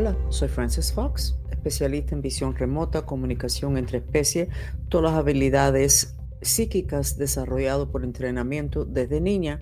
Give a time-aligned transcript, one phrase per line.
[0.00, 4.48] Hola, soy Frances Fox, especialista en visión remota, comunicación entre especies,
[4.88, 9.60] todas las habilidades psíquicas desarrollado por entrenamiento desde niña.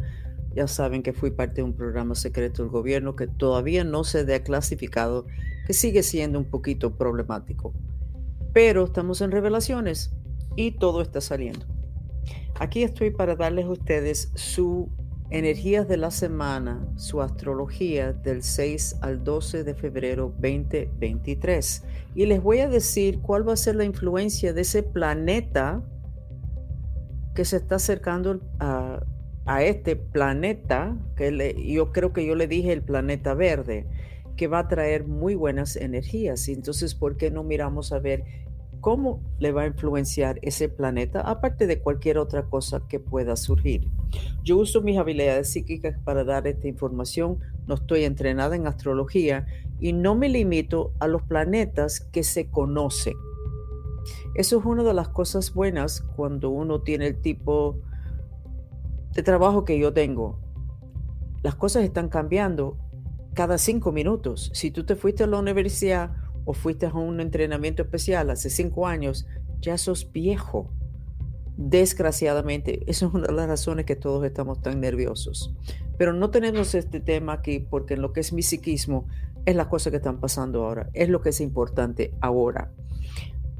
[0.54, 4.30] Ya saben que fui parte de un programa secreto del gobierno que todavía no se
[4.35, 5.25] ha clasificado,
[5.67, 7.72] que sigue siendo un poquito problemático.
[8.53, 10.12] Pero estamos en revelaciones
[10.54, 11.65] y todo está saliendo.
[12.61, 14.90] Aquí estoy para darles a ustedes su
[15.29, 21.83] Energías de la semana, su astrología del 6 al 12 de febrero 2023.
[22.15, 25.83] Y les voy a decir cuál va a ser la influencia de ese planeta
[27.35, 29.02] que se está acercando a,
[29.62, 33.87] este planeta, que yo creo que yo le dije el planeta verde,
[34.37, 36.49] que va a traer muy buenas energías.
[36.49, 38.24] Entonces, ¿por qué no miramos a ver
[38.80, 43.89] cómo le va a influenciar ese planeta, aparte de cualquier otra cosa que pueda surgir.
[44.43, 49.47] Yo uso mis habilidades psíquicas para dar esta información, no estoy entrenada en astrología
[49.80, 53.15] y no me limito a los planetas que se conocen.
[54.35, 57.80] Eso es una de las cosas buenas cuando uno tiene el tipo
[59.13, 60.38] de trabajo que yo tengo.
[61.43, 62.77] Las cosas están cambiando
[63.35, 64.50] cada cinco minutos.
[64.54, 66.12] Si tú te fuiste a la universidad
[66.47, 69.27] o fuiste a un entrenamiento especial hace cinco años,
[69.61, 70.70] ya sos viejo.
[71.58, 75.55] Desgraciadamente, eso es una de las razones que todos estamos tan nerviosos.
[75.98, 79.08] Pero no tenemos este tema aquí porque en lo que es mi psiquismo
[79.44, 82.72] es la cosa que están pasando ahora, es lo que es importante ahora.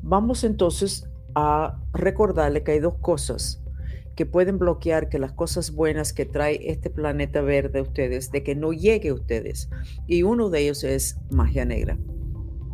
[0.03, 3.62] Vamos entonces a recordarle que hay dos cosas
[4.15, 8.43] que pueden bloquear que las cosas buenas que trae este planeta verde a ustedes, de
[8.43, 9.69] que no llegue a ustedes.
[10.06, 11.98] Y uno de ellos es magia negra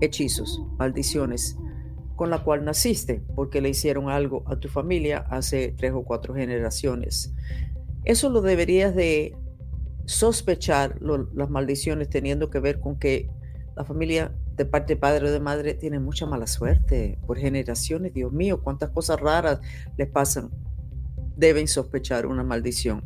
[0.00, 1.56] hechizos, maldiciones,
[2.16, 6.34] con la cual naciste, porque le hicieron algo a tu familia hace tres o cuatro
[6.34, 7.32] generaciones.
[8.04, 9.36] Eso lo deberías de
[10.04, 13.30] sospechar, las maldiciones teniendo que ver con que
[13.76, 18.12] la familia de parte de padre o de madre tiene mucha mala suerte por generaciones.
[18.12, 19.60] Dios mío, cuántas cosas raras
[19.96, 20.50] les pasan.
[21.36, 23.04] Deben sospechar una maldición.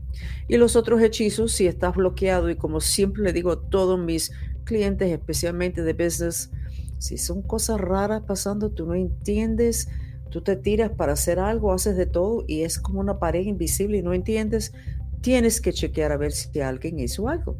[0.48, 4.32] Y los otros hechizos, si estás bloqueado, y como siempre le digo a todos mis
[4.64, 6.50] clientes, especialmente de business,
[6.98, 9.88] si son cosas raras pasando, tú no entiendes,
[10.30, 13.98] tú te tiras para hacer algo, haces de todo y es como una pared invisible
[13.98, 14.72] y no entiendes,
[15.20, 17.56] tienes que chequear a ver si alguien hizo algo.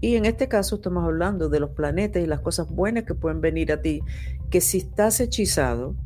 [0.00, 3.40] Y en este caso estamos hablando de los planetas y las cosas buenas que pueden
[3.40, 4.02] venir a ti,
[4.50, 5.96] que si estás hechizado,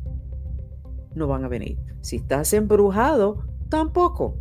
[1.13, 1.77] no van a venir.
[2.01, 4.37] Si estás embrujado, tampoco.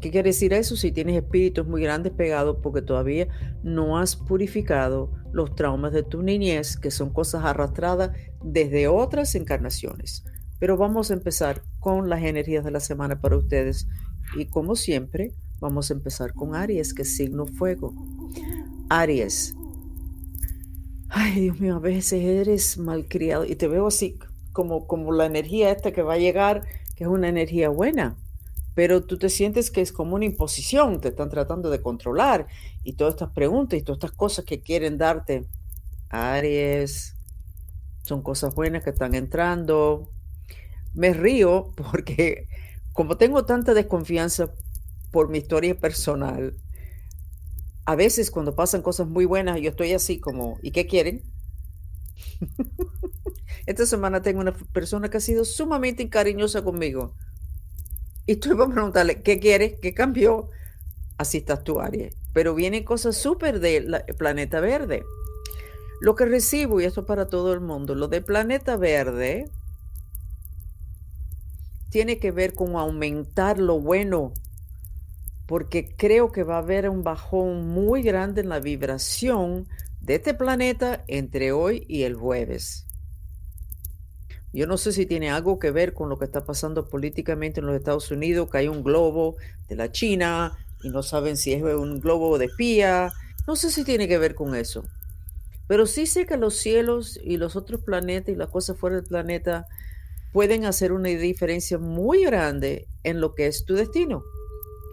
[0.00, 0.76] ¿Qué quiere decir eso?
[0.76, 3.28] Si tienes espíritus muy grandes pegados porque todavía
[3.62, 8.12] no has purificado los traumas de tu niñez, que son cosas arrastradas
[8.42, 10.24] desde otras encarnaciones.
[10.60, 13.88] Pero vamos a empezar con las energías de la semana para ustedes.
[14.38, 17.92] Y como siempre, vamos a empezar con Aries, que es signo fuego.
[18.88, 19.54] Aries.
[21.08, 24.16] Ay, Dios mío, a veces eres malcriado y te veo así
[24.52, 26.62] como, como la energía esta que va a llegar,
[26.94, 28.16] que es una energía buena
[28.74, 32.48] pero tú te sientes que es como una imposición, te están tratando de controlar
[32.82, 35.46] y todas estas preguntas y todas estas cosas que quieren darte.
[36.10, 37.16] Aries,
[38.02, 40.10] son cosas buenas que están entrando.
[40.92, 42.48] Me río porque
[42.92, 44.52] como tengo tanta desconfianza
[45.12, 46.54] por mi historia personal,
[47.86, 51.22] a veces cuando pasan cosas muy buenas yo estoy así como, ¿y qué quieren?
[53.66, 57.14] Esta semana tengo una persona que ha sido sumamente cariñosa conmigo
[58.26, 59.74] y tú vas a preguntarle, ¿qué quieres?
[59.80, 60.50] ¿Qué cambió?
[61.18, 62.16] Así estás tú, Aries.
[62.32, 65.04] Pero vienen cosas súper del planeta verde.
[66.00, 69.48] Lo que recibo, y esto para todo el mundo, lo del planeta verde
[71.90, 74.32] tiene que ver con aumentar lo bueno,
[75.46, 79.68] porque creo que va a haber un bajón muy grande en la vibración
[80.00, 82.83] de este planeta entre hoy y el jueves.
[84.54, 87.66] Yo no sé si tiene algo que ver con lo que está pasando políticamente en
[87.66, 89.34] los Estados Unidos, que hay un globo
[89.68, 93.12] de la China y no saben si es un globo de espía.
[93.48, 94.84] No sé si tiene que ver con eso.
[95.66, 99.04] Pero sí sé que los cielos y los otros planetas y las cosas fuera del
[99.04, 99.66] planeta
[100.32, 104.22] pueden hacer una diferencia muy grande en lo que es tu destino.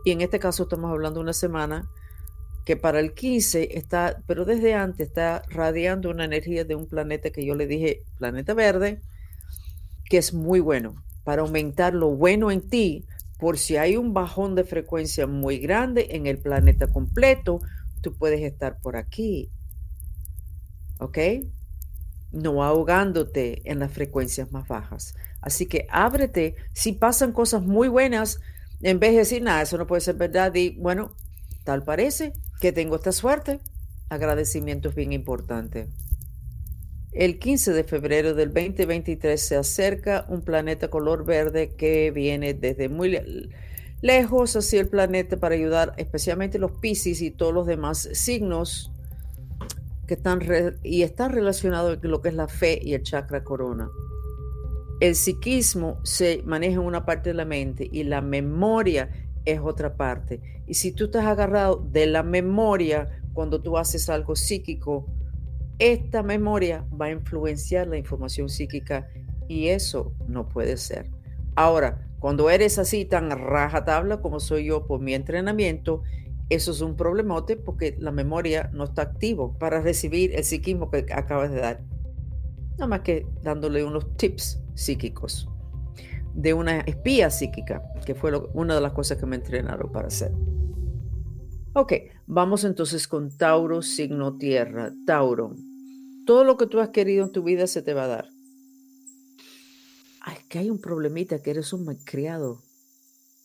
[0.05, 1.87] Y en este caso estamos hablando de una semana
[2.65, 7.29] que para el 15 está, pero desde antes está radiando una energía de un planeta
[7.29, 9.01] que yo le dije, planeta verde,
[10.11, 13.05] que es muy bueno para aumentar lo bueno en ti,
[13.39, 17.61] por si hay un bajón de frecuencia muy grande en el planeta completo,
[18.01, 19.49] tú puedes estar por aquí.
[20.99, 21.17] ¿Ok?
[22.33, 25.15] No ahogándote en las frecuencias más bajas.
[25.39, 26.57] Así que ábrete.
[26.73, 28.41] Si pasan cosas muy buenas,
[28.81, 31.15] en vez de decir, nada, eso no puede ser verdad, y bueno,
[31.63, 33.61] tal parece que tengo esta suerte.
[34.09, 35.87] Agradecimiento es bien importante.
[37.11, 42.87] El 15 de febrero del 2023 se acerca un planeta color verde que viene desde
[42.87, 43.19] muy
[44.01, 48.93] lejos hacia el planeta para ayudar especialmente los Pisces y todos los demás signos
[50.07, 50.39] que están
[50.83, 53.89] y está relacionado con lo que es la fe y el chakra corona.
[55.01, 59.09] El psiquismo se maneja en una parte de la mente y la memoria
[59.43, 60.63] es otra parte.
[60.65, 65.07] Y si tú estás agarrado de la memoria cuando tú haces algo psíquico,
[65.81, 69.07] esta memoria va a influenciar la información psíquica
[69.47, 71.09] y eso no puede ser.
[71.55, 76.03] Ahora, cuando eres así tan rajatabla como soy yo por mi entrenamiento,
[76.49, 81.07] eso es un problemote porque la memoria no está activo para recibir el psiquismo que
[81.11, 81.81] acabas de dar.
[82.73, 85.49] Nada más que dándole unos tips psíquicos
[86.35, 90.31] de una espía psíquica, que fue una de las cosas que me entrenaron para hacer.
[91.73, 91.93] Ok,
[92.27, 94.93] vamos entonces con Tauro, signo tierra.
[95.07, 95.55] Tauro,
[96.31, 98.29] todo lo que tú has querido en tu vida se te va a dar.
[100.21, 102.63] Ay, que hay un problemita, que eres un malcriado,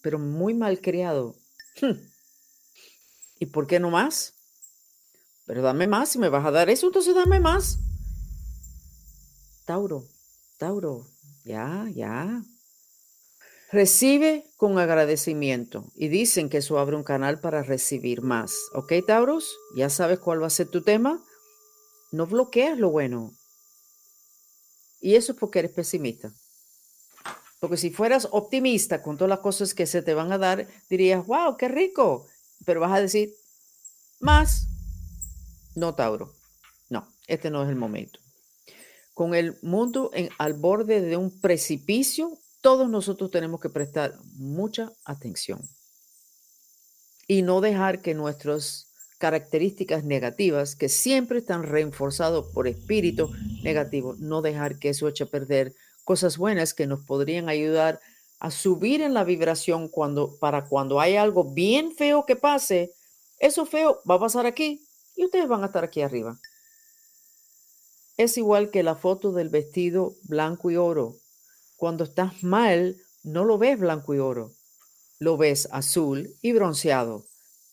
[0.03, 1.35] pero muy malcriado.
[1.81, 1.99] Hmm.
[3.41, 4.35] ¿Y por qué no más?
[5.47, 7.81] Pero dame más, si me vas a dar eso, entonces dame más.
[9.65, 10.05] Tauro,
[10.57, 11.09] Tauro,
[11.45, 12.41] ya, ya.
[13.73, 18.55] Recibe con agradecimiento y dicen que eso abre un canal para recibir más.
[18.75, 19.59] ¿Ok, Tauros?
[19.75, 21.21] ¿Ya sabes cuál va a ser tu tema?
[22.13, 23.33] No bloqueas lo bueno.
[25.01, 26.33] Y eso es porque eres pesimista.
[27.61, 31.27] Porque si fueras optimista con todas las cosas que se te van a dar, dirías,
[31.27, 32.27] wow, qué rico.
[32.65, 33.35] Pero vas a decir,
[34.21, 34.67] más.
[35.75, 36.35] No, Tauro.
[36.89, 38.21] No, este no es el momento.
[39.15, 44.93] Con el mundo en, al borde de un precipicio, todos nosotros tenemos que prestar mucha
[45.05, 45.61] atención
[47.27, 48.86] y no dejar que nuestros
[49.19, 53.31] características negativas que siempre están reforzados por espíritu
[53.63, 55.75] negativo, no dejar que eso eche a perder
[56.05, 58.01] cosas buenas que nos podrían ayudar
[58.39, 62.93] a subir en la vibración cuando para cuando hay algo bien feo que pase,
[63.39, 64.87] eso feo va a pasar aquí
[65.17, 66.39] y ustedes van a estar aquí arriba.
[68.17, 71.17] Es igual que la foto del vestido blanco y oro.
[71.77, 74.53] Cuando estás mal, no lo ves blanco y oro,
[75.19, 77.25] lo ves azul y bronceado.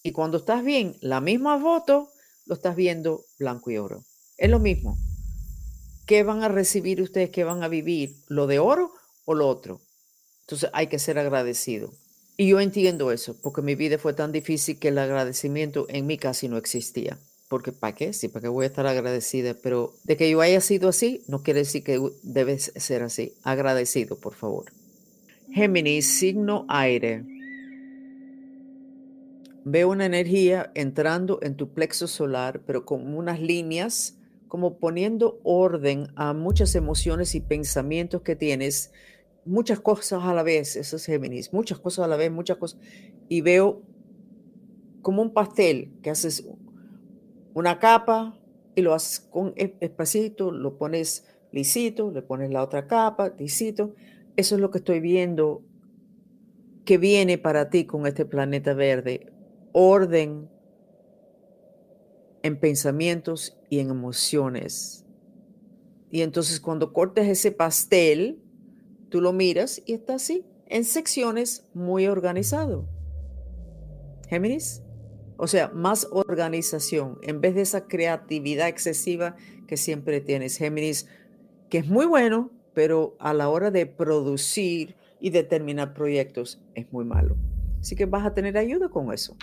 [0.03, 2.11] Y cuando estás bien, la misma foto
[2.45, 4.03] lo estás viendo blanco y oro.
[4.37, 4.97] Es lo mismo.
[6.05, 7.29] ¿Qué van a recibir ustedes?
[7.29, 8.17] ¿Qué van a vivir?
[8.27, 8.91] ¿Lo de oro
[9.23, 9.79] o lo otro?
[10.41, 11.93] Entonces hay que ser agradecido.
[12.35, 16.17] Y yo entiendo eso, porque mi vida fue tan difícil que el agradecimiento en mí
[16.17, 17.17] casi no existía.
[17.47, 18.11] Porque ¿para qué?
[18.11, 19.53] Sí, ¿para qué voy a estar agradecida?
[19.53, 23.35] Pero de que yo haya sido así, no quiere decir que debes ser así.
[23.43, 24.65] Agradecido, por favor.
[25.53, 27.23] Géminis, signo aire.
[29.65, 34.17] Veo una energía entrando en tu plexo solar, pero con unas líneas,
[34.49, 38.91] como poniendo orden a muchas emociones y pensamientos que tienes,
[39.45, 42.79] muchas cosas a la vez, eso es Géminis, muchas cosas a la vez, muchas cosas.
[43.29, 43.81] Y veo
[45.01, 46.45] como un pastel que haces
[47.53, 48.37] una capa
[48.75, 53.95] y lo haces con espacito, lo pones lisito, le pones la otra capa, lisito.
[54.35, 55.61] Eso es lo que estoy viendo
[56.83, 59.32] que viene para ti con este planeta verde
[59.73, 60.49] orden
[62.43, 65.05] en pensamientos y en emociones.
[66.11, 68.39] Y entonces cuando cortes ese pastel,
[69.09, 72.85] tú lo miras y está así, en secciones muy organizado.
[74.29, 74.83] Géminis.
[75.37, 79.35] O sea, más organización en vez de esa creatividad excesiva
[79.67, 80.57] que siempre tienes.
[80.57, 81.07] Géminis,
[81.69, 87.05] que es muy bueno, pero a la hora de producir y determinar proyectos es muy
[87.05, 87.35] malo.
[87.79, 89.35] Así que vas a tener ayuda con eso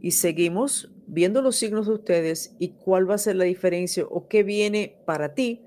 [0.00, 4.28] y seguimos viendo los signos de ustedes y cuál va a ser la diferencia o
[4.28, 5.62] qué viene para ti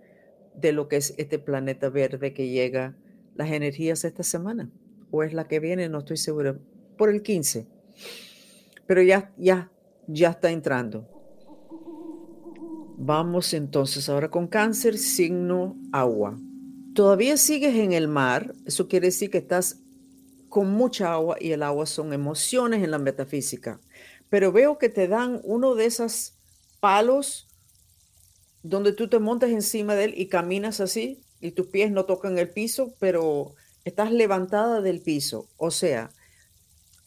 [0.56, 2.96] de lo que es este planeta verde que llega
[3.36, 4.70] las energías esta semana.
[5.10, 6.58] O es la que viene, no estoy segura,
[6.98, 7.68] por el 15.
[8.88, 9.72] Pero ya, ya,
[10.08, 11.08] ya está entrando.
[12.98, 16.40] Vamos entonces ahora con cáncer, signo agua.
[16.94, 19.82] Todavía sigues en el mar, eso quiere decir que estás
[20.50, 23.80] con mucha agua y el agua son emociones en la metafísica
[24.32, 26.36] pero veo que te dan uno de esos
[26.80, 27.50] palos
[28.64, 32.38] donde tú te montas encima de él y caminas así y tus pies no tocan
[32.38, 35.50] el piso, pero estás levantada del piso.
[35.58, 36.12] O sea,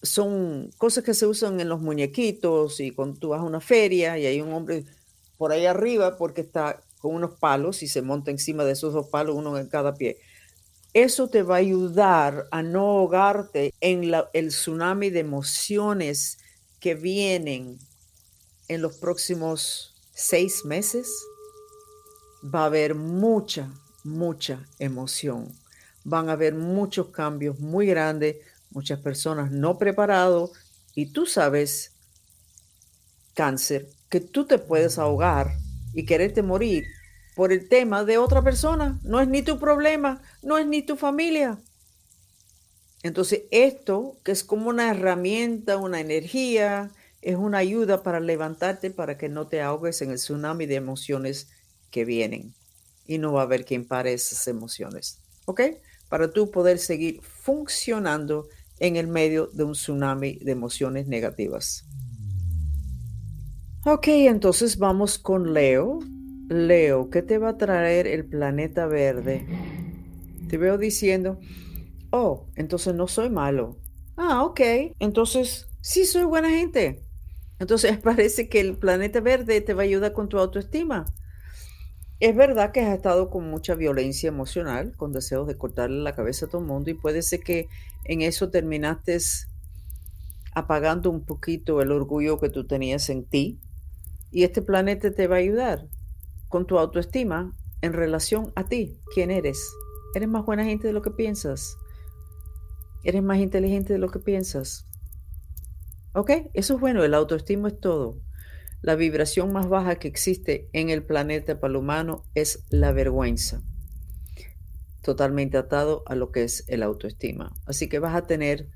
[0.02, 4.18] son cosas que se usan en los muñequitos y cuando tú vas a una feria
[4.18, 4.84] y hay un hombre
[5.38, 9.08] por ahí arriba porque está con unos palos y se monta encima de esos dos
[9.08, 10.18] palos, uno en cada pie.
[10.92, 16.43] Eso te va a ayudar a no ahogarte en el tsunami de emociones
[16.84, 17.78] que vienen
[18.68, 21.08] en los próximos seis meses,
[22.44, 23.72] va a haber mucha,
[24.04, 25.48] mucha emoción.
[26.04, 28.36] Van a haber muchos cambios muy grandes,
[28.70, 30.50] muchas personas no preparadas
[30.94, 31.92] y tú sabes,
[33.32, 35.56] cáncer, que tú te puedes ahogar
[35.94, 36.84] y quererte morir
[37.34, 39.00] por el tema de otra persona.
[39.04, 41.58] No es ni tu problema, no es ni tu familia.
[43.04, 49.18] Entonces, esto, que es como una herramienta, una energía, es una ayuda para levantarte para
[49.18, 51.50] que no te ahogues en el tsunami de emociones
[51.90, 52.54] que vienen.
[53.06, 55.18] Y no va a haber quien pare esas emociones.
[55.44, 55.60] ¿Ok?
[56.08, 61.84] Para tú poder seguir funcionando en el medio de un tsunami de emociones negativas.
[63.84, 65.98] Ok, entonces vamos con Leo.
[66.48, 69.46] Leo, ¿qué te va a traer el planeta verde?
[70.48, 71.38] Te veo diciendo,
[72.14, 73.76] oh, entonces no soy malo.
[74.16, 74.60] Ah, ok,
[75.00, 77.02] entonces sí soy buena gente.
[77.58, 81.06] Entonces parece que el planeta verde te va a ayudar con tu autoestima.
[82.20, 86.46] Es verdad que has estado con mucha violencia emocional, con deseos de cortarle la cabeza
[86.46, 87.68] a todo el mundo y puede ser que
[88.04, 89.18] en eso terminaste
[90.54, 93.58] apagando un poquito el orgullo que tú tenías en ti.
[94.30, 95.88] Y este planeta te va a ayudar
[96.48, 97.52] con tu autoestima
[97.82, 99.68] en relación a ti, quién eres.
[100.14, 101.76] Eres más buena gente de lo que piensas.
[103.04, 104.86] Eres más inteligente de lo que piensas.
[106.14, 106.30] ¿Ok?
[106.54, 108.20] Eso es bueno, el autoestima es todo.
[108.82, 113.62] La vibración más baja que existe en el planeta para el humano es la vergüenza.
[115.02, 117.54] Totalmente atado a lo que es el autoestima.
[117.66, 118.68] Así que vas a tener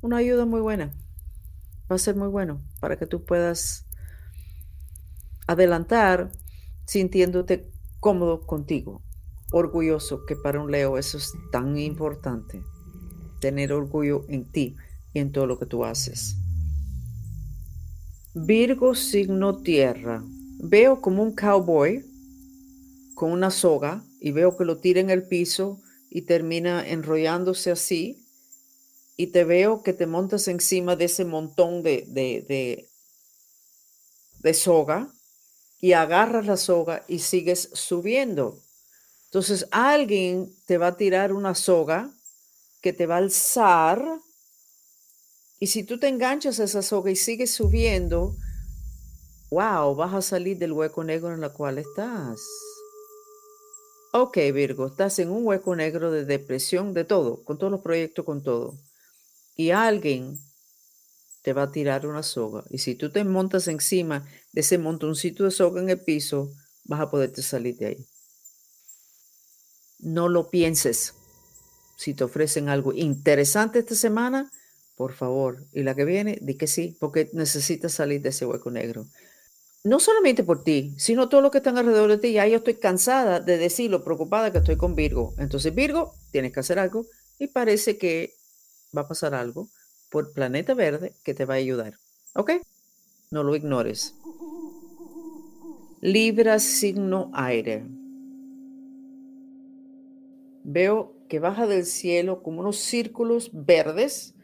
[0.00, 0.92] una ayuda muy buena.
[1.90, 3.86] Va a ser muy bueno para que tú puedas
[5.46, 6.32] adelantar
[6.86, 7.70] sintiéndote
[8.00, 9.02] cómodo contigo,
[9.52, 12.62] orgulloso, que para un Leo eso es tan importante,
[13.46, 14.74] tener orgullo en ti
[15.14, 16.34] en todo lo que tú haces.
[18.34, 20.24] Virgo signo tierra.
[20.58, 22.04] Veo como un cowboy
[23.14, 28.20] con una soga y veo que lo tira en el piso y termina enrollándose así.
[29.16, 32.88] Y te veo que te montas encima de ese montón de, de,
[34.40, 35.08] de soga
[35.80, 38.58] y agarras la soga y sigues subiendo.
[39.26, 42.10] Entonces alguien te va a tirar una soga
[42.86, 44.00] que te va a alzar
[45.58, 48.36] y si tú te enganchas a esa soga y sigues subiendo,
[49.50, 52.40] wow, vas a salir del hueco negro en el cual estás.
[54.12, 58.24] Ok, Virgo, estás en un hueco negro de depresión, de todo, con todos los proyectos,
[58.24, 58.78] con todo.
[59.56, 60.38] Y alguien
[61.42, 62.62] te va a tirar una soga.
[62.70, 66.52] Y si tú te montas encima de ese montoncito de soga en el piso,
[66.84, 68.06] vas a poderte salir de ahí.
[69.98, 71.15] No lo pienses.
[71.96, 74.50] Si te ofrecen algo interesante esta semana,
[74.96, 75.64] por favor.
[75.72, 79.06] Y la que viene, di que sí, porque necesitas salir de ese hueco negro.
[79.82, 82.32] No solamente por ti, sino todo lo que están alrededor de ti.
[82.32, 85.34] Ya yo estoy cansada de decirlo, preocupada que estoy con Virgo.
[85.38, 87.06] Entonces, Virgo, tienes que hacer algo
[87.38, 88.34] y parece que
[88.96, 89.68] va a pasar algo
[90.10, 91.94] por Planeta Verde que te va a ayudar.
[92.34, 92.52] ¿Ok?
[93.30, 94.14] No lo ignores.
[96.00, 97.84] Libra signo aire.
[100.62, 104.36] Veo que baja del cielo como unos círculos verdes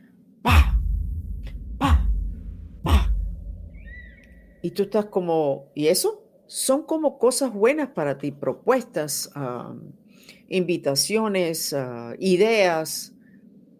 [4.62, 6.22] Y tú estás como, ¿y eso?
[6.46, 9.28] Son como cosas buenas para ti, propuestas,
[10.48, 13.12] invitaciones, ah, ideas.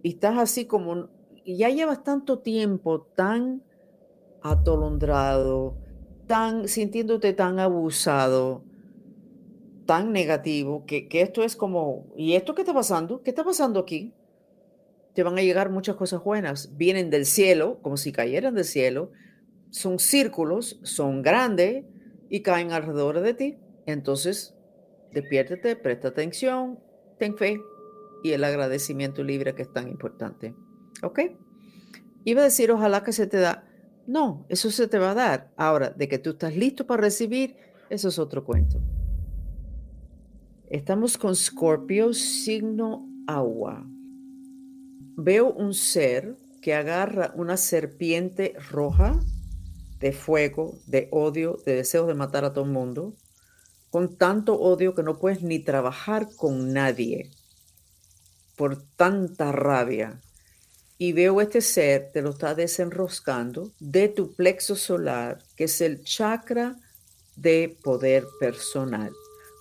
[0.03, 1.09] Y estás así como,
[1.47, 3.63] ya llevas tanto tiempo tan
[4.43, 5.77] atolondrado,
[6.27, 8.65] tan sintiéndote tan abusado,
[9.85, 13.23] tan negativo, que, que esto es como, ¿y esto qué está pasando?
[13.23, 14.13] ¿Qué está pasando aquí?
[15.15, 19.11] Te van a llegar muchas cosas buenas, vienen del cielo, como si cayeran del cielo,
[19.71, 21.85] son círculos, son grandes
[22.29, 23.59] y caen alrededor de ti.
[23.87, 24.55] Entonces,
[25.13, 26.79] despiértate, presta atención,
[27.19, 27.61] ten fe
[28.23, 30.55] y el agradecimiento libre que es tan importante.
[31.03, 31.21] ¿Ok?
[32.25, 33.65] Iba a decir, ojalá que se te da.
[34.07, 35.53] No, eso se te va a dar.
[35.57, 37.57] Ahora, de que tú estás listo para recibir,
[37.91, 38.81] eso es otro cuento.
[40.73, 43.85] Estamos con Scorpio, signo agua.
[45.19, 49.21] Veo un ser que agarra una serpiente roja
[49.99, 53.15] de fuego, de odio, de deseos de matar a todo el mundo,
[53.91, 57.31] con tanto odio que no puedes ni trabajar con nadie
[58.57, 60.23] por tanta rabia.
[60.97, 66.03] Y veo este ser, te lo está desenroscando de tu plexo solar, que es el
[66.03, 66.77] chakra
[67.37, 69.13] de poder personal.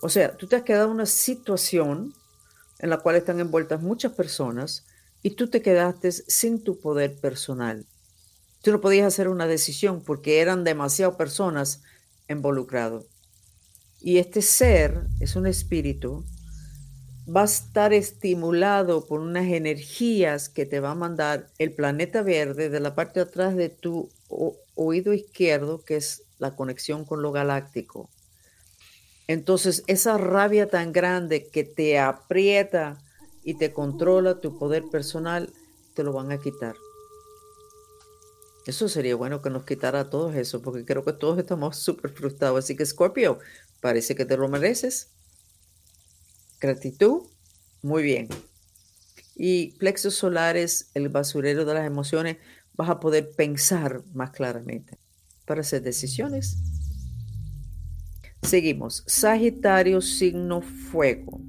[0.01, 2.13] O sea, tú te has quedado en una situación
[2.79, 4.86] en la cual están envueltas muchas personas
[5.22, 7.86] y tú te quedaste sin tu poder personal.
[8.63, 11.84] Tú no podías hacer una decisión porque eran demasiadas personas
[12.27, 13.05] involucradas.
[14.00, 16.25] Y este ser es un espíritu,
[17.27, 22.70] va a estar estimulado por unas energías que te va a mandar el planeta verde
[22.70, 24.10] de la parte de atrás de tu
[24.74, 28.10] oído izquierdo, que es la conexión con lo galáctico.
[29.32, 33.02] Entonces, esa rabia tan grande que te aprieta
[33.44, 35.50] y te controla tu poder personal,
[35.94, 36.76] te lo van a quitar.
[38.66, 42.66] Eso sería bueno que nos quitara todo eso, porque creo que todos estamos súper frustrados.
[42.66, 43.40] Así que, Scorpio,
[43.80, 45.08] parece que te lo mereces.
[46.60, 47.24] Gratitud,
[47.82, 48.28] muy bien.
[49.36, 52.36] Y plexos solares, el basurero de las emociones,
[52.74, 54.98] vas a poder pensar más claramente
[55.46, 56.58] para hacer decisiones.
[58.42, 59.04] Seguimos.
[59.08, 61.42] Sagitario, signo fuego.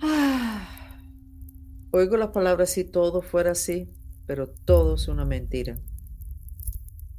[1.90, 3.88] Oigo las palabras si todo fuera así
[4.26, 5.76] pero todo es una mentira.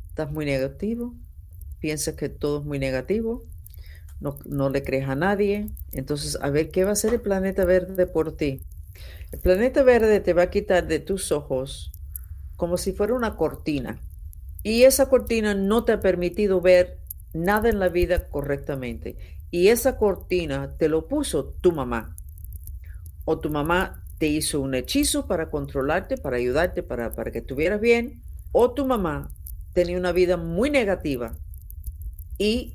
[0.09, 1.15] Estás muy negativo,
[1.79, 3.43] piensas que todo es muy negativo,
[4.19, 5.69] no, no, le crees a nadie.
[5.91, 8.61] Entonces, a ver, ¿qué va a hacer el planeta verde por ti?
[9.31, 11.91] El planeta verde te va a quitar de tus ojos
[12.55, 13.99] como si fuera una cortina.
[14.61, 16.99] Y esa cortina no te ha permitido ver
[17.33, 19.17] nada en la vida correctamente.
[19.51, 22.15] Y esa cortina te lo puso tu mamá.
[23.25, 27.81] O tu mamá te hizo un hechizo para controlarte, para ayudarte, para, para que estuvieras
[27.81, 28.21] bien,
[28.51, 29.29] o tu mamá
[29.73, 31.35] tenía una vida muy negativa
[32.37, 32.73] y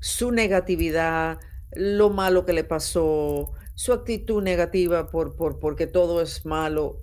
[0.00, 1.38] su negatividad,
[1.72, 7.02] lo malo que le pasó, su actitud negativa por, por, porque todo es malo,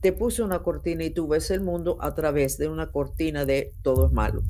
[0.00, 3.72] te puso una cortina y tú ves el mundo a través de una cortina de
[3.82, 4.42] todo es malo.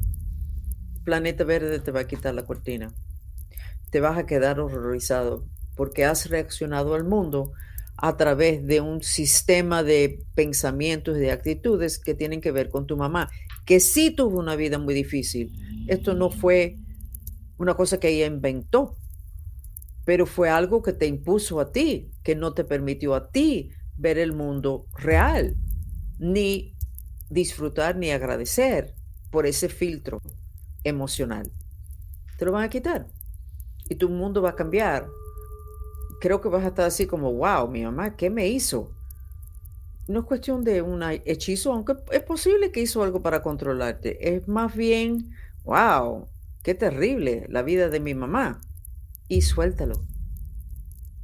[1.04, 2.92] Planeta Verde te va a quitar la cortina.
[3.90, 7.52] Te vas a quedar horrorizado porque has reaccionado al mundo
[7.96, 12.86] a través de un sistema de pensamientos y de actitudes que tienen que ver con
[12.86, 13.30] tu mamá,
[13.66, 15.52] que sí tuvo una vida muy difícil.
[15.86, 16.78] Esto no fue
[17.58, 18.96] una cosa que ella inventó,
[20.04, 24.18] pero fue algo que te impuso a ti, que no te permitió a ti ver
[24.18, 25.56] el mundo real,
[26.18, 26.74] ni
[27.28, 28.94] disfrutar ni agradecer
[29.30, 30.20] por ese filtro
[30.84, 31.50] emocional.
[32.38, 33.06] Te lo van a quitar
[33.88, 35.08] y tu mundo va a cambiar
[36.20, 38.92] creo que vas a estar así como, wow, mi mamá, ¿qué me hizo?
[40.06, 44.36] No es cuestión de un hechizo, aunque es posible que hizo algo para controlarte.
[44.36, 45.32] Es más bien,
[45.64, 46.28] wow,
[46.62, 48.60] qué terrible la vida de mi mamá.
[49.28, 49.94] Y suéltalo.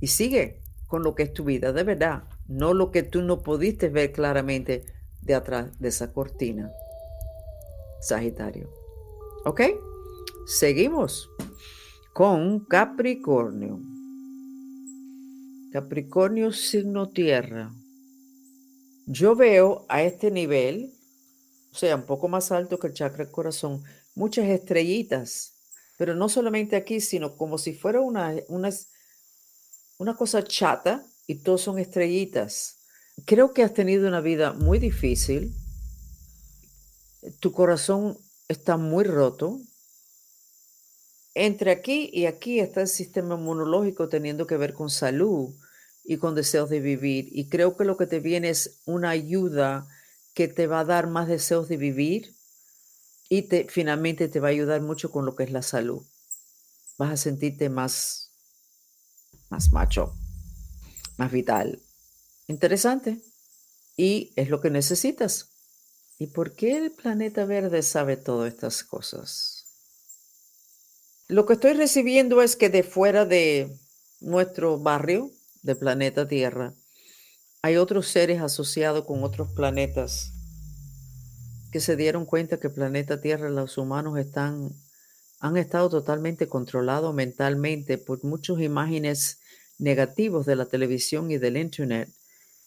[0.00, 2.24] Y sigue con lo que es tu vida, de verdad.
[2.46, 4.86] No lo que tú no pudiste ver claramente
[5.20, 6.70] de atrás de esa cortina.
[8.00, 8.75] Sagitario.
[9.46, 9.60] ¿Ok?
[10.44, 11.30] Seguimos
[12.12, 13.80] con Capricornio.
[15.72, 17.72] Capricornio signo tierra.
[19.06, 20.92] Yo veo a este nivel,
[21.72, 23.84] o sea, un poco más alto que el chakra del corazón,
[24.16, 25.52] muchas estrellitas,
[25.96, 28.70] pero no solamente aquí, sino como si fuera una, una,
[29.98, 32.78] una cosa chata y todos son estrellitas.
[33.24, 35.54] Creo que has tenido una vida muy difícil,
[37.38, 39.60] tu corazón está muy roto,
[41.34, 45.54] entre aquí y aquí está el sistema inmunológico teniendo que ver con salud,
[46.06, 47.28] y con deseos de vivir.
[47.32, 49.86] Y creo que lo que te viene es una ayuda
[50.34, 52.34] que te va a dar más deseos de vivir
[53.28, 56.02] y te, finalmente te va a ayudar mucho con lo que es la salud.
[56.96, 58.30] Vas a sentirte más,
[59.50, 60.14] más macho,
[61.16, 61.82] más vital.
[62.46, 63.20] Interesante.
[63.96, 65.55] Y es lo que necesitas.
[66.18, 69.66] ¿Y por qué el planeta verde sabe todas estas cosas?
[71.28, 73.76] Lo que estoy recibiendo es que de fuera de
[74.20, 75.30] nuestro barrio,
[75.62, 76.74] de planeta Tierra,
[77.60, 80.32] hay otros seres asociados con otros planetas
[81.70, 84.70] que se dieron cuenta que planeta Tierra, los humanos están,
[85.40, 89.40] han estado totalmente controlados mentalmente por muchas imágenes
[89.78, 92.08] negativas de la televisión y del Internet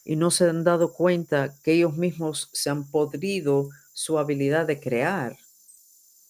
[0.03, 4.79] y no se han dado cuenta que ellos mismos se han podrido su habilidad de
[4.79, 5.37] crear.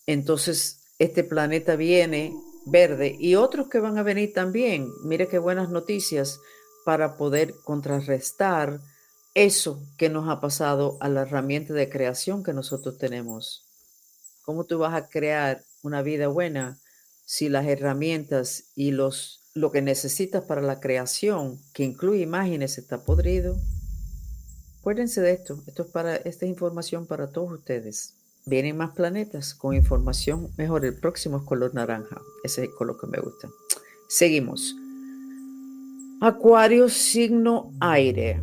[0.05, 2.33] Entonces, este planeta viene
[2.65, 4.91] verde y otros que van a venir también.
[5.03, 6.39] Mire qué buenas noticias
[6.85, 8.79] para poder contrarrestar
[9.33, 13.65] eso que nos ha pasado a la herramienta de creación que nosotros tenemos.
[14.43, 16.79] ¿Cómo tú vas a crear una vida buena
[17.25, 23.03] si las herramientas y los, lo que necesitas para la creación, que incluye imágenes, está
[23.03, 23.57] podrido?
[24.79, 25.61] Acuérdense de esto.
[25.67, 28.15] Esto es para, esta es información para todos ustedes.
[28.45, 30.85] Vienen más planetas con información mejor.
[30.85, 32.21] El próximo es color naranja.
[32.43, 33.49] Ese es el color que me gusta.
[34.07, 34.75] Seguimos.
[36.21, 38.41] Acuario, signo aire.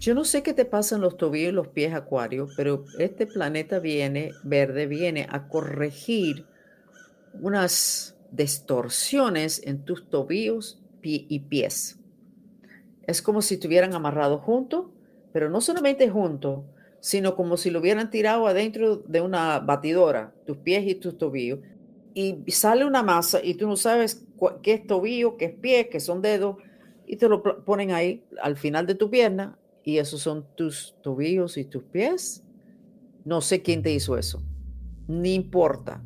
[0.00, 3.26] Yo no sé qué te pasa en los tobillos y los pies, Acuario, pero este
[3.26, 6.44] planeta viene, verde, viene a corregir
[7.40, 12.00] unas distorsiones en tus tobillos y pies.
[13.06, 14.86] Es como si estuvieran amarrados juntos,
[15.32, 16.64] pero no solamente juntos,
[16.98, 21.60] sino como si lo hubieran tirado adentro de una batidora, tus pies y tus tobillos,
[22.14, 24.24] y sale una masa y tú no sabes
[24.62, 26.56] qué es tobillo, qué es pie, qué son dedos,
[27.06, 31.56] y te lo ponen ahí al final de tu pierna, y esos son tus tobillos
[31.56, 32.42] y tus pies.
[33.24, 34.42] No sé quién te hizo eso,
[35.06, 36.02] ni importa.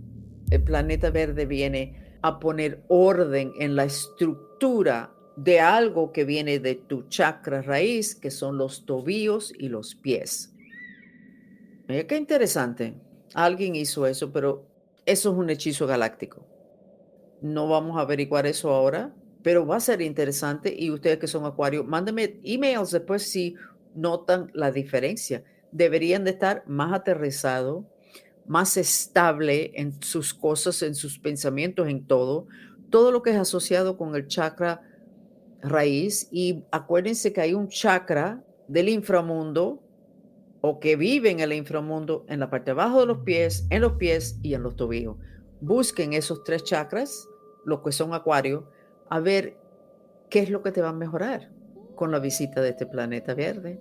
[0.51, 6.74] El planeta verde viene a poner orden en la estructura de algo que viene de
[6.74, 10.52] tu chakra raíz, que son los tobillos y los pies.
[11.88, 12.94] Mira qué interesante.
[13.35, 14.66] Alguien hizo eso, pero
[15.06, 16.46] eso es un hechizo galáctico.
[17.40, 20.74] No vamos a averiguar eso ahora, pero va a ser interesante.
[20.76, 23.54] Y ustedes que son acuarios, mándenme emails después si
[23.94, 25.42] notan la diferencia.
[25.72, 27.85] Deberían de estar más aterrizados,
[28.46, 32.46] más estable en sus cosas, en sus pensamientos, en todo.
[32.90, 34.83] Todo lo que es asociado con el chakra
[35.62, 36.29] raíz.
[36.31, 39.83] Y acuérdense que hay un chakra del inframundo
[40.61, 43.83] o que vive en el inframundo en la parte de abajo de los pies, en
[43.83, 45.16] los pies y en los tobillos.
[45.61, 47.29] Busquen esos tres chakras,
[47.64, 48.64] los que son acuarios,
[49.09, 49.57] a ver
[50.29, 51.50] qué es lo que te va a mejorar
[51.96, 53.81] con la visita de este planeta verde.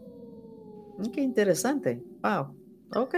[0.98, 2.02] Mm, qué interesante.
[2.22, 2.56] Wow.
[2.95, 3.15] Ok.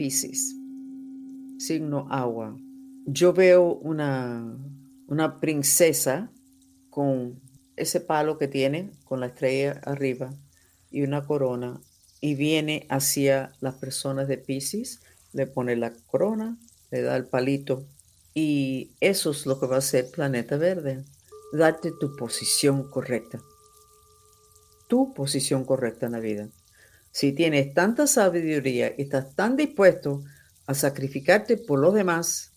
[0.00, 0.56] Pisces.
[1.58, 2.56] Signo agua.
[3.04, 4.56] Yo veo una,
[5.08, 6.32] una princesa
[6.88, 7.38] con
[7.76, 10.32] ese palo que tiene, con la estrella arriba
[10.90, 11.82] y una corona
[12.18, 15.02] y viene hacia las personas de Pisces,
[15.34, 16.56] le pone la corona,
[16.90, 17.86] le da el palito
[18.32, 21.04] y eso es lo que va a hacer Planeta Verde,
[21.52, 23.42] darte tu posición correcta,
[24.88, 26.48] tu posición correcta en la vida.
[27.12, 30.22] Si tienes tanta sabiduría y estás tan dispuesto
[30.66, 32.52] a sacrificarte por los demás,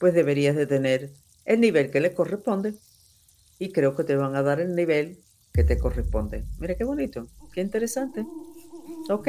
[0.00, 1.12] pues deberías de tener
[1.44, 2.74] el nivel que le corresponde
[3.58, 5.20] y creo que te van a dar el nivel
[5.52, 6.44] que te corresponde.
[6.58, 7.28] Mira qué bonito.
[7.52, 8.26] Qué interesante.
[9.08, 9.28] Ok.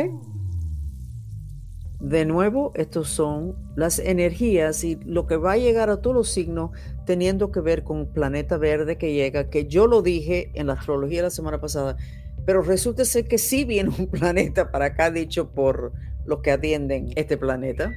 [1.99, 6.29] De nuevo, estos son las energías y lo que va a llegar a todos los
[6.29, 6.71] signos
[7.05, 11.21] teniendo que ver con planeta verde que llega, que yo lo dije en la astrología
[11.21, 11.97] la semana pasada,
[12.45, 15.93] pero resulta ser que sí viene un planeta para acá, dicho por
[16.25, 17.91] los que atienden este planeta.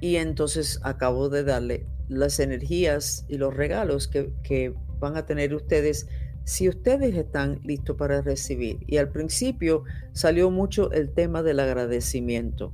[0.00, 5.54] Y entonces acabo de darle las energías y los regalos que, que van a tener
[5.54, 6.06] ustedes
[6.44, 8.78] si ustedes están listos para recibir.
[8.86, 12.72] Y al principio salió mucho el tema del agradecimiento.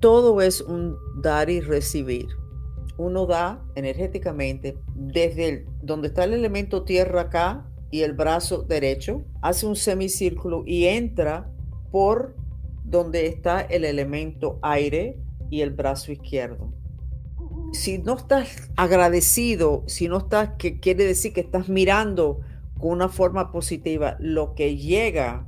[0.00, 2.26] Todo es un dar y recibir.
[2.96, 9.66] Uno da energéticamente desde donde está el elemento tierra acá y el brazo derecho, hace
[9.66, 11.48] un semicírculo y entra
[11.92, 12.34] por
[12.82, 16.74] donde está el elemento aire y el brazo izquierdo.
[17.72, 22.40] Si no estás agradecido, si no estás, que quiere decir que estás mirando
[22.80, 25.46] con una forma positiva, lo que llega,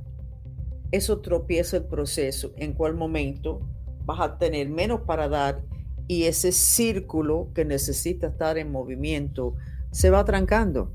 [0.93, 2.53] eso tropieza el proceso.
[2.55, 3.59] En cuál momento
[4.05, 5.65] vas a tener menos para dar
[6.07, 9.55] y ese círculo que necesita estar en movimiento
[9.91, 10.93] se va trancando.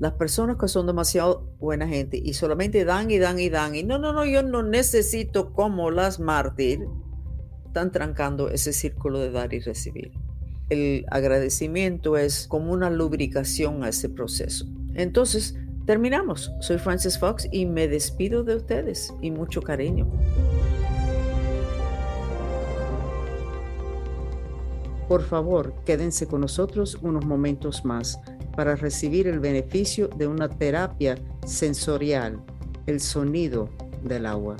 [0.00, 3.82] Las personas que son demasiado buena gente y solamente dan y dan y dan y
[3.82, 6.86] no, no, no, yo no necesito como las mártir,
[7.66, 10.12] están trancando ese círculo de dar y recibir.
[10.68, 14.66] El agradecimiento es como una lubricación a ese proceso.
[14.94, 16.52] Entonces, terminamos.
[16.60, 20.08] Soy Francis Fox y me despido de ustedes y mucho cariño.
[25.08, 28.20] Por favor, quédense con nosotros unos momentos más
[28.58, 31.14] para recibir el beneficio de una terapia
[31.46, 32.42] sensorial,
[32.86, 33.70] el sonido
[34.02, 34.56] del agua.